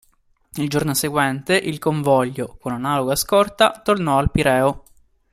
Il 0.53 0.67
giorno 0.67 0.95
seguente 0.95 1.55
il 1.55 1.77
convoglio, 1.77 2.57
con 2.59 2.71
analoga 2.71 3.15
scorta, 3.15 3.69
tornò 3.83 4.17
al 4.17 4.31
Pireo. 4.31 4.83